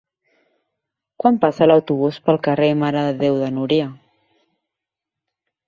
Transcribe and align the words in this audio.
Quan 1.23 1.37
passa 1.43 1.67
l'autobús 1.67 2.17
pel 2.29 2.41
carrer 2.49 2.71
Mare 2.81 3.05
de 3.11 3.13
Déu 3.21 3.39
de 3.45 3.53
Núria? 3.61 3.89